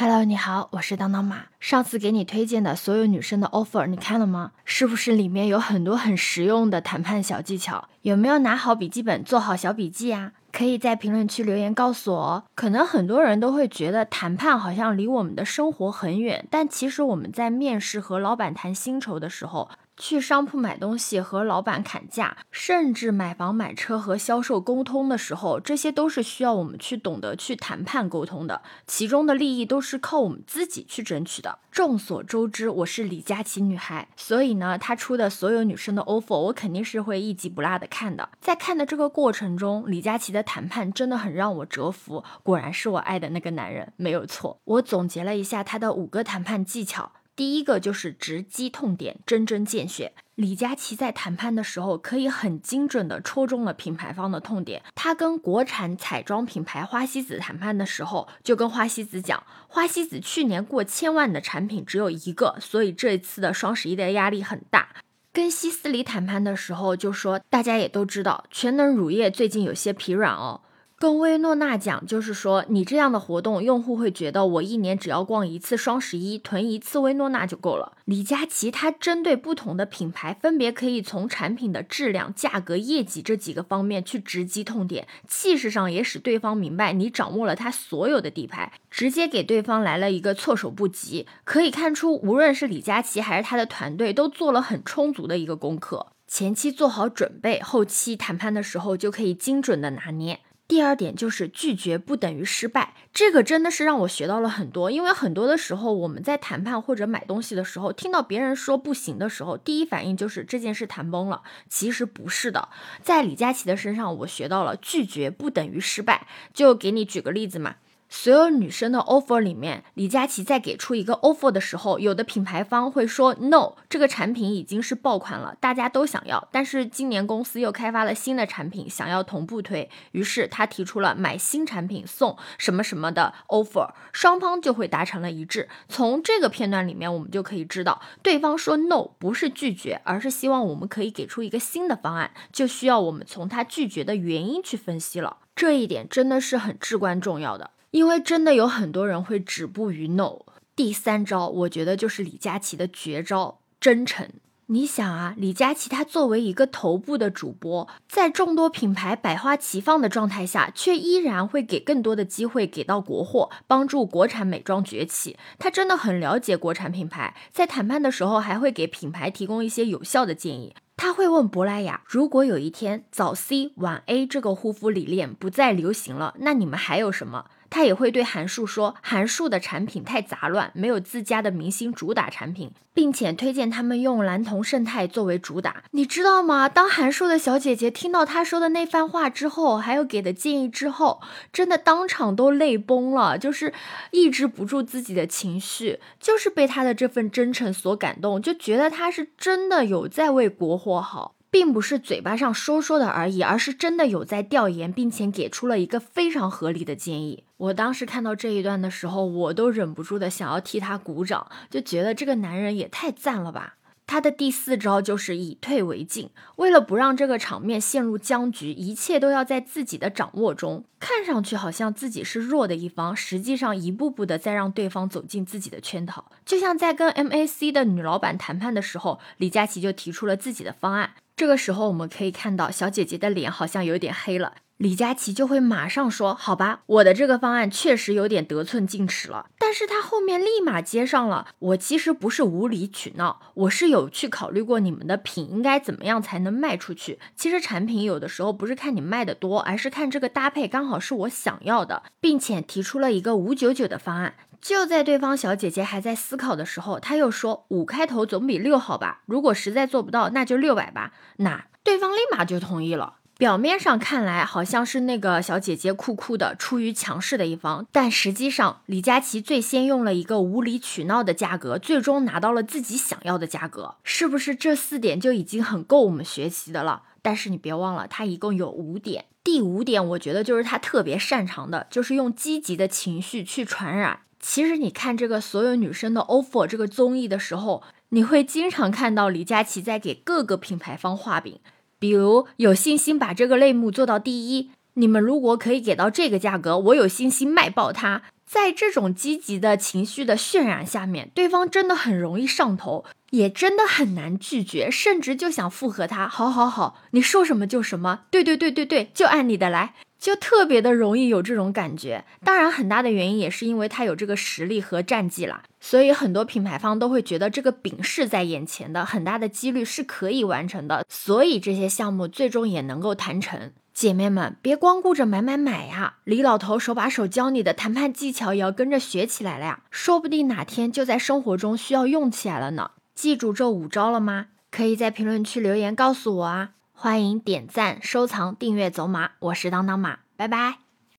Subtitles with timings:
[0.00, 1.46] Hello，你好，我是当当马。
[1.58, 4.52] 上次给你推荐的所有女生的 offer，你看了吗？
[4.64, 7.88] 是不是里面有很多很实用的谈判小技巧？
[8.02, 10.34] 有没有拿好笔记本做好小笔记啊？
[10.52, 12.44] 可以在评论区留言告诉我哦。
[12.54, 19.68] 可能很多人都会觉得谈判好像离我们的生活很远，但其实我们在面试和老板谈薪酬的时候。
[19.98, 31.58] 去商铺买东西和老板砍价，甚至买房买车和销售沟通的时候，这些都是需要我们去懂得去谈判沟通的，其中的利益都是靠我们自己去争取的。
[31.70, 38.28] 众所周知，我是李佳琦女孩，所以呢，他出的所有女生的 offer，我肯定是会一集不落的看的。
[38.40, 44.60] 在看的这个过程中，李佳琦的谈判真的很让我折服，果然是我爱的那个男人，没有错。
[44.64, 47.12] 我总结了一下他的五个谈判技巧。
[47.38, 50.12] 第一个就是直击痛点，针针见血。
[50.34, 54.82] 李佳琦在谈判的时候，可以很精准的戳中了品牌方的痛点。
[54.96, 64.88] 他跟国产彩妆品牌花西子谈判的时候，就跟花西子讲，花西子去年过千万的产品只有一个，所以这一次的双十一的压力很大。
[65.32, 70.62] 跟希思黎谈判的时候，就说大家也都知道，全能乳液最近有些疲软哦。
[71.00, 77.92] 跟薇诺娜讲，就是说你这样的活动，用户会觉得我一年只要逛一次双十一，囤一次薇诺娜就够了。
[78.04, 91.28] 李佳琦他针对不同的品牌，分别可以从产品的质量、价格、业绩这几个方面去直击痛点，气势上也使对方明白你掌握了他所有的底牌，直接给对方来了一个措手不及。
[91.44, 100.40] 可以看出，无论是李佳琦还是他的团队，都做了很充足的一个功课，前期做好准备，后期谈判的时候就可以精准的拿捏。
[100.68, 104.90] 第二点就是拒绝不等于失败，这个真的是让我学到了很多。
[104.90, 111.42] 因为很多的时候，我们在谈判或者买东西的时候，听到别人说不行的时候，第一反应就是这件事谈崩了。
[111.70, 112.68] 其实不是的，
[113.02, 116.26] 在李佳琦的身上，我学到了拒绝不等于失败。
[116.52, 117.76] 就给你举个例子嘛。
[118.10, 126.48] 所有女生的 offer 里面，李佳琦在给出一个 offer 的时候，有的品牌方会说 no，这个产品已经是爆款了，大家都想要。
[126.50, 135.68] 但是今年公司又开发了新的产品，想要同步推，于是他提出了买新产品送什么什么的 offer，双方就会达成了一致。
[135.88, 145.36] 从这个片段里面，我们就可以知道，对方说 no 不是拒绝，而是希望我们可以给出一个新的方案，就需要我们从他拒绝的原因去分析了。
[145.54, 147.72] 这一点真的是很至关重要的。
[147.90, 150.40] 因为真的有很多人会止步于 no。
[150.76, 154.28] 第三招，我觉得就是李佳琦的绝招——真诚。
[154.66, 165.38] 你想啊，李佳琦他作为一个头部的主播，在众多品牌百花齐放的状态下，却依然会给更多的机会给到国货，帮助国产美妆崛起。
[165.58, 170.74] 他真的很了解国产品牌，在谈判的时候还会给品牌提供一些有效的建议。
[170.98, 177.46] 他会问珀莱雅，如果有一天早 C 晚 A 这个护肤理念不再流行了，那你们还有什么？
[177.70, 185.82] 他也会对韩束说，韩束的产品太杂乱，没有自家的明星主打产品，并且推荐他们用蓝铜胜肽作为主打。
[185.90, 186.68] 你知道吗？
[186.68, 191.20] 当韩束的小姐姐听到他说的那番话之后，还有给的建议之后，
[191.52, 193.72] 真的当场都泪崩了，就是
[194.10, 201.34] 抑制不住自己的情绪，就是被他的这份真诚所感动，就觉得他是真的有在为国货好。
[201.50, 207.44] 并不是嘴巴上说说的而已，而是真的有在调研，并且给出了一个非常合理的建议。
[207.58, 213.74] 我当时看到这一段的时候，我都忍不住的想要替他鼓掌，就觉得这个男人也太赞了吧。
[214.06, 220.82] 他的第四招就是以退为进，为了不让这个场面陷入僵局，一切都要在自己的掌握中。
[220.98, 226.30] 看上去好像自己是弱的一方，实际上一步步的在让对方走进自己的圈套。
[226.46, 231.10] 就像在跟 MAC 的女老板谈判的时候，李佳琦就提出了自己的方案。
[231.36, 247.18] 这个时候我们可以看到小姐姐的脸好像有点黑了，李佳琦就会马上说：“好吧，我的这个方案确实有点得寸进尺了。”但是他后面立马接上了：“我其实不是无理取闹，我是有去考虑过你们的品应该怎么样才能卖出去。
[247.34, 259.22] 其实产品有的时候不是看你卖的多，而是看这个搭配刚好是我想要的，并且提出了一个五九九的方案。”就在对方小姐姐还在思考的时候，他又说五开头总比六好吧？
[259.26, 261.12] 如果实在做不到，那就六百吧。
[261.36, 263.14] 那对方立马就同意了。
[263.38, 273.94] 表面上看来好像是那个小姐姐酷酷的，出于强势的一方，但实际上李佳琦最先用了一个无理取闹的价格，最终拿到了自己想要的价格。
[274.02, 277.02] 是不是这四点就已经很够我们学习的了？
[277.22, 279.26] 但是你别忘了，他一共有五点。
[279.44, 284.22] 第五点，我觉得就是他特别擅长的，就是用积极的情绪去传染。
[284.40, 291.60] 其实你看这个所有女生的 offer 这个综艺的时候，你会经常看到李佳琦在给各个品牌方画饼，
[291.98, 298.22] 比如有信心把这个类目做到第一，你们如果可以给到这个价格，我有信心卖爆它。
[298.46, 306.26] 在这种积极的情绪的渲染下面，对方真的很容易上头，也真的很难拒绝，甚至就想附和他。
[306.26, 309.92] 好好好，你说什么就什么，对对对对对，就按你的来，
[310.28, 312.22] 就特别的容易有这种感觉。
[312.44, 323.72] 当然，很大的原因也是因为他有这个实力和战绩啦，所以很多品牌方都会觉得这个饼是在眼前的，很大的几率是可以完成的，所以这些项目最终也能够谈成。
[323.94, 326.16] 姐妹们，别光顾着买买买呀！
[326.24, 332.90] 李老头手把手教你的谈判技巧也要跟着学起来了呀，说不定哪天就在生活中需要用起来了呢。
[333.14, 334.48] 记住这五招了吗？
[334.70, 336.72] 可以在评论区留言告诉我啊！
[337.00, 340.87] 欢迎点赞、收藏、订阅走马，我是当当马，拜拜。